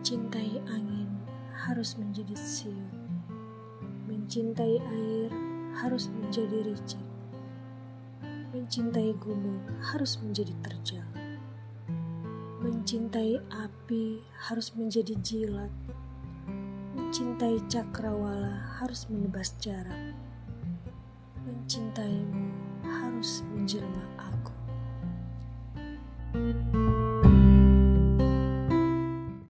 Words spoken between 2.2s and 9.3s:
siut. Mencintai air harus menjadi ricik. Mencintai